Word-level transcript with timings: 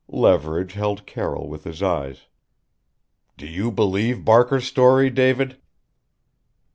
Leverage 0.09 0.73
held 0.73 1.05
Carroll 1.05 1.47
with 1.47 1.63
his 1.63 1.83
eyes: 1.83 2.25
"Do 3.37 3.45
you 3.45 3.69
believe 3.71 4.25
Barker's 4.25 4.65
story, 4.65 5.11
David?" 5.11 5.61